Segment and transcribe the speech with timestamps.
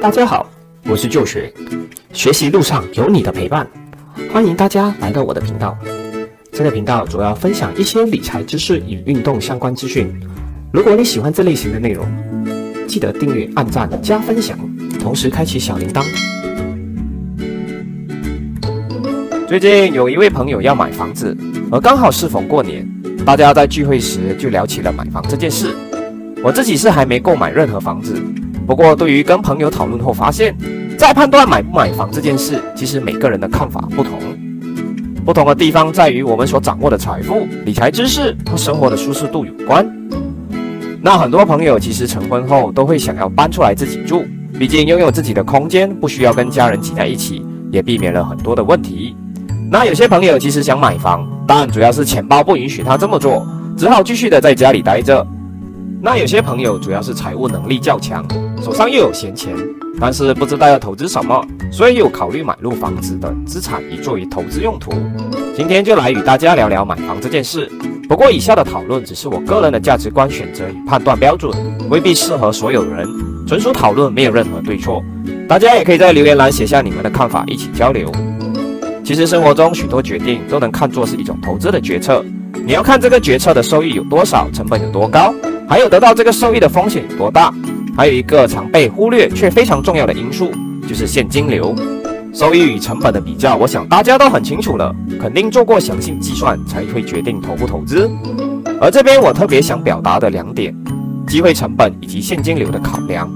[0.00, 0.48] 大家好，
[0.84, 1.52] 我是旧学，
[2.12, 3.66] 学习路上有你的陪伴，
[4.30, 5.76] 欢迎大家来到我的频道。
[6.52, 10.08] 这个频道主要分享一些理财知识与运动相关资讯。
[10.72, 12.06] 如果你喜欢这类型的内容，
[12.86, 14.58] 记得订阅、按赞、加分享，
[15.00, 16.04] 同时开启小铃铛。
[19.48, 21.36] 最近有一位朋友要买房子，
[21.70, 22.86] 而刚好适逢过年，
[23.24, 25.74] 大家在聚会时就聊起了买房这件事。
[26.42, 28.14] 我自己是还没购买任何房子，
[28.66, 30.56] 不过对于跟朋友讨论后发现，
[30.98, 34.18] 在判断买不买房这件事，其实每个人的看法不同。
[35.24, 39.86] 不同的地方在于我们所掌握的财富、理财知识和生活的舒适度有关。
[41.00, 44.24] 那很多朋友其实成婚后都会想要搬出来自己住，
[44.58, 49.16] 毕竟拥有自己的空间，不需要跟家人挤在一起，也避免了很多的问题。
[49.70, 55.24] 那有些朋友其实想买房，但主要是钱包不允许他这么做，只好继续的在家里待着。
[56.00, 58.24] 那有些朋友主要是财务能力较强，
[58.62, 59.54] 手上又有闲钱，
[59.98, 64.92] 但是不知道要投资什么，所以有考虑买入房子的资产以作为投资用途。
[65.56, 67.70] 今天就来与大家聊聊买房这件事。
[68.08, 71.52] 不过以下的讨论只是我个人的价值观选择与判断标准，
[71.90, 73.08] 未必适合所有人，
[73.48, 75.02] 纯属讨论，没有任何对错。
[75.48, 78.12] 大家也可以在留言栏写下你们的看法，一起交流。
[79.02, 82.24] 其实生活中许多决定都能看作是一种投资的决策，
[82.64, 85.34] 你要看这个决策的收益有多少，成本有多高。
[85.68, 87.52] 还有得到这个收益的风险有多大？
[87.96, 90.50] 还有一个常被忽略却非常重要的因素，
[90.88, 91.74] 就是现金流。
[92.32, 98.10] 收益与成本的比较，我想大家都很清楚了，肯定做过详细计算才会决定投不投资。
[98.80, 100.74] 而这边我特别想表达的两点：
[101.26, 103.28] 机会成本以及现金流的考量。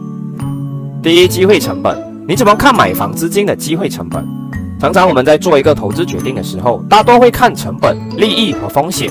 [1.02, 1.96] 第一，机会成本，
[2.28, 4.22] 你怎么看买房资金的机会成本？
[4.78, 9.10] 常常我们在做一个投资决定的时候，大多会看成本、利益和风险。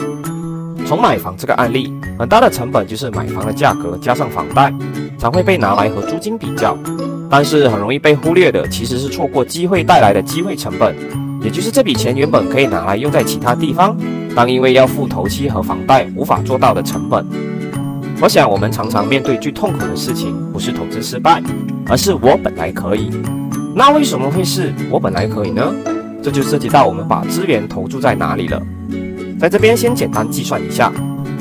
[0.89, 4.73] 从买房这个案例，很大的成本就是买房的价格加上房贷，
[5.19, 6.75] 常会被拿来和租金比较。
[7.29, 10.95] 但是很容易被忽略的，其实是错过机会带来的机会成本，
[11.43, 13.95] 也就是这笔钱原本可以拿来用在其他地方，
[14.35, 17.23] 但因为要付头期和房贷无法做到的成本。
[18.19, 21.39] 我想我们常常面对最痛苦的事情，不是投资失败，
[21.85, 23.11] 而是我本来可以。
[23.75, 25.71] 那为什么会是我本来可以呢？
[26.23, 28.59] 这就涉及到我们把资源投注在哪里了。
[29.39, 30.91] 在这边先简单计算一下，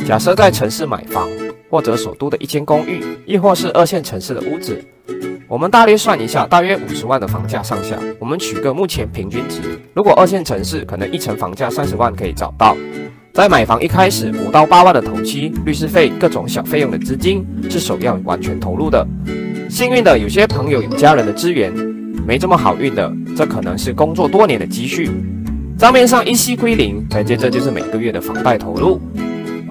[0.07, 1.29] 假设在城市买房，
[1.69, 4.81] 或者首都的一间公寓，亦或是二线城市的屋子，
[5.49, 7.99] 我们大略算一下，大约五十万的房价上下。
[8.21, 9.61] 我们取个目前平均值，
[9.95, 12.77] 如果二线城市可能一层房价三十万可以找到，
[13.33, 19.05] 在买房一开始五到八万的头期、律师费、各种小费用的资金是首要完全投入的。
[19.69, 21.73] 幸运的有些朋友有家人的资源，
[22.25, 25.11] 没这么好运的，这可能是工作多年的积蓄。
[25.79, 29.01] 账面上一息归零，再接着就是每个月的房贷投入，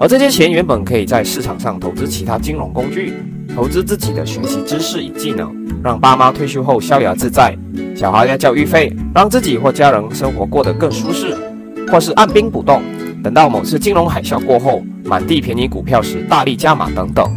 [0.00, 3.12] 而这些钱原本可以在市场上投资其他金融工具，
[3.54, 5.54] 投资自己的学习知识与技能，
[5.84, 7.54] 让爸妈退休后逍遥自在，
[7.94, 11.36] 小孩的教育费，让自己或家人生活过得更舒适，
[11.92, 12.80] 或是按兵不动，
[13.22, 17.30] 等到某次金融海啸过后，满地便宜股票时大力加码等等。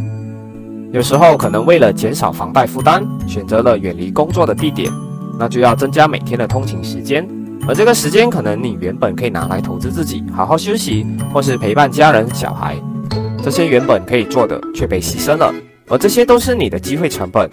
[0.92, 4.90] 有时候可能为了减少房贷负担，选择了远离工作的地点，
[5.38, 7.28] 那就要增加每天的通勤时间。
[7.68, 12.76] 而这个时间，可能你原本可以拿来投资自己，好好休息，或是陪伴家人、小孩，
[13.42, 15.54] 这些原本可以做的却被牺牲了。
[15.88, 17.48] 而这些都是你的机会成本。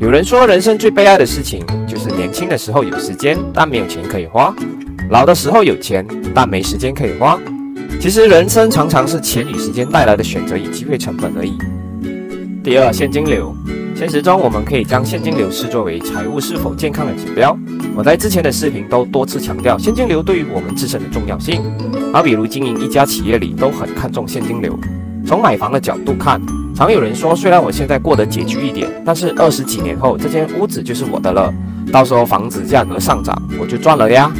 [0.00, 4.54] 有人说，人生最悲哀的事情，就是年轻的时候有时间，但没有钱可以花；
[5.10, 7.38] 老的时候有钱，但没时间可以花。
[8.00, 11.58] 其实，人生常常是钱与时间带来的选择与机会成本而已。
[12.62, 13.52] 第二，现金流。
[13.96, 17.58] 现实中，我们可以将现金流视作为财务是否健康的指标。
[17.98, 21.60] 我在之前的视频都多次强调现金流对于我们自身的重要性。
[22.12, 24.78] 好比如经营一家企业里都很看重现金流。
[25.26, 26.40] 从买房的角度看，
[26.76, 31.52] 常有人说，虽然我现在过得拮据一点，但是二十几年后这间屋子就是我的了。
[31.92, 34.30] 到时候房子价格上涨，我就赚了呀。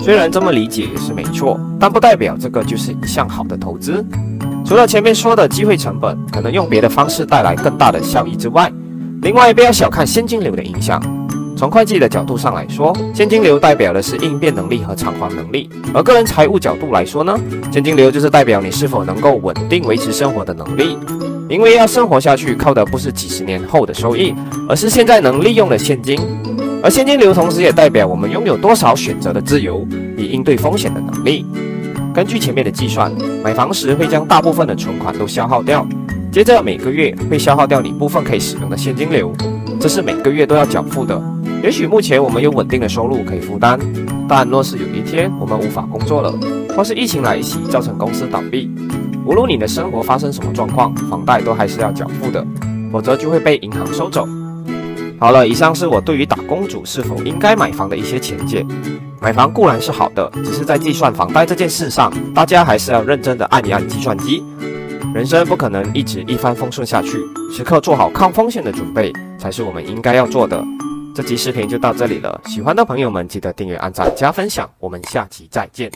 [0.00, 4.02] 虽然这么理解也是没错，但不代表这个就是一项好的投资。
[4.64, 8.72] 除了前面说的机会成本，可能用别的方式带来更大的效益之外，
[9.20, 10.98] 另外，不要小看现金流的影响。
[11.56, 17.34] 从会计的角度上来说，现金流代表的是应变能力和偿还能力；而个人财务角度来说呢，
[17.72, 20.98] 现金流就是代表你是否能够稳定维持生活的能力。
[21.48, 24.34] 因为要生活下去，靠的不是几十年后的收益，
[24.68, 26.20] 而是现在能利用的现金。
[26.82, 29.86] 而现金流同时也代表我们拥有多少选择的自由，
[30.18, 31.46] 以应对风险的能力。
[32.12, 33.10] 根据前面的计算，
[33.42, 35.86] 买房时会将大部分的存款都消耗掉。
[36.30, 39.32] 接着每个月会消耗掉你部分可以使用的现金流，
[39.80, 41.35] 这是每个月都要缴付的。
[41.62, 43.78] 也许目前我们有稳定的收入可以负担，
[44.28, 46.32] 但若是有一天我们无法工作了，
[46.76, 48.70] 或是疫情来袭造成公司倒闭，
[49.24, 52.46] 无论你的生活发生什么状况，房贷都还是要缴付的，
[52.92, 54.28] 否则就会被银行收走。
[55.18, 58.64] 好了，以上是我对于打工族是否应该买房的一些浅见。
[59.20, 64.44] 买房固然是好的，只是在计算房贷这件事上，大家还是要认真的按一按计算机。
[65.14, 67.18] 人生不可能一直一帆风顺下去，
[67.50, 70.62] 时刻做好抗风险的准备，才是我们应该要做的。
[71.16, 75.90] 这期视频就到这里了，喜欢的朋友们记得订阅、按赞、加分享，我们下期再见。